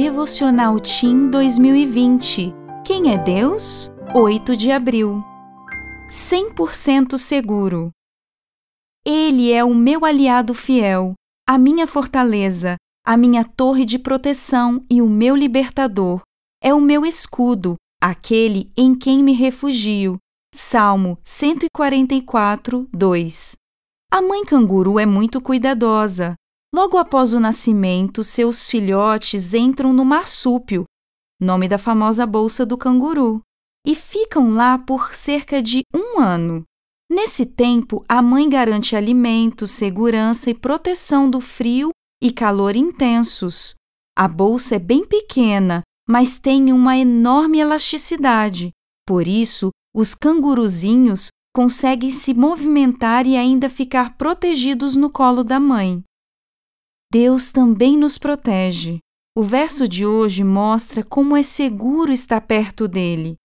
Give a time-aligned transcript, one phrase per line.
[0.00, 2.54] Devocional Team 2020.
[2.86, 3.90] Quem é Deus?
[4.14, 5.24] 8 de abril.
[6.08, 7.90] 100% seguro.
[9.04, 11.14] Ele é o meu aliado fiel,
[11.44, 16.20] a minha fortaleza, a minha torre de proteção e o meu libertador.
[16.62, 20.16] É o meu escudo, aquele em quem me refugio.
[20.54, 23.56] Salmo 144, 2.
[24.12, 26.36] A mãe canguru é muito cuidadosa.
[26.74, 30.84] Logo após o nascimento, seus filhotes entram no marsúpio,
[31.40, 33.40] nome da famosa bolsa do canguru,
[33.86, 36.64] e ficam lá por cerca de um ano.
[37.10, 41.90] Nesse tempo, a mãe garante alimento, segurança e proteção do frio
[42.22, 43.74] e calor intensos.
[44.14, 48.72] A bolsa é bem pequena, mas tem uma enorme elasticidade.
[49.06, 56.04] Por isso, os canguruzinhos conseguem se movimentar e ainda ficar protegidos no colo da mãe.
[57.10, 58.98] Deus também nos protege.
[59.34, 63.36] O verso de hoje mostra como é seguro estar perto dele.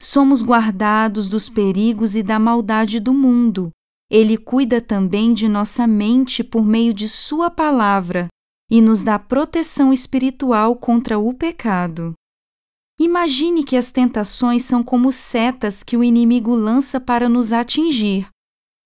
[0.00, 3.70] Somos guardados dos perigos e da maldade do mundo.
[4.10, 8.28] Ele cuida também de nossa mente por meio de Sua palavra
[8.70, 12.14] e nos dá proteção espiritual contra o pecado.
[12.98, 18.28] Imagine que as tentações são como setas que o inimigo lança para nos atingir.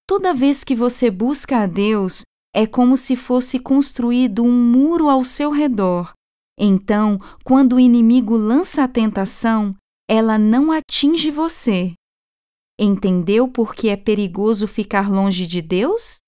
[0.09, 2.23] Toda vez que você busca a Deus,
[2.55, 6.13] é como se fosse construído um muro ao seu redor.
[6.59, 9.75] Então, quando o inimigo lança a tentação,
[10.09, 11.95] ela não atinge você.
[12.79, 16.19] Entendeu por que é perigoso ficar longe de Deus?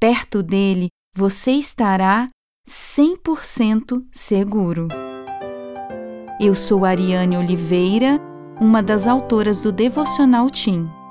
[0.00, 2.28] Perto dele, você estará
[2.66, 4.88] 100% seguro.
[6.40, 8.20] Eu sou Ariane Oliveira,
[8.60, 11.05] uma das autoras do Devocional Team.